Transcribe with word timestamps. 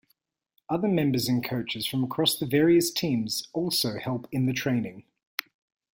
Other 0.67 0.87
members 0.87 1.29
and 1.29 1.43
coaches 1.47 1.85
from 1.85 2.03
across 2.03 2.35
the 2.39 2.47
various 2.47 2.89
teams 2.89 3.47
also 3.53 3.99
help 3.99 4.27
in 4.31 4.47
the 4.47 4.51
training. 4.51 5.03